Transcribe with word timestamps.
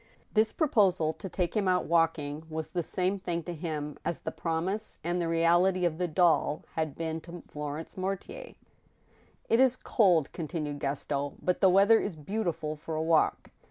This 0.33 0.51
proposal 0.51 1.13
to 1.13 1.29
take 1.29 1.55
him 1.55 1.67
out 1.67 1.85
walking 1.85 2.41
was 2.49 2.71
the 2.71 2.81
same 2.81 3.19
thing 3.19 3.43
to 3.43 3.53
him 3.53 3.99
as 4.03 4.17
the 4.21 4.31
promise 4.31 4.97
and 5.03 5.21
the 5.21 5.27
reality 5.27 5.85
of 5.85 5.99
the 5.99 6.07
doll 6.07 6.63
had 6.73 6.95
been 6.97 7.21
to 7.21 7.43
Florence 7.47 7.95
Mortier. 7.95 8.55
'"It 9.47 9.59
is 9.59 9.75
cold," 9.75 10.31
continued 10.31 10.79
Gaston," 10.79 11.35
but 11.43 11.61
the 11.61 11.69
weather 11.69 11.99
is 11.99 12.15
beautiful 12.15 12.75
for 12.75 12.95
a 12.95 13.03
walk." 13.03 13.51